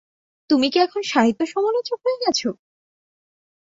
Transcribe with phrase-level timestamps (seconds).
[0.49, 2.39] তুমি কি এখন সাহিত্য সমালোচক হয়ে গেছ?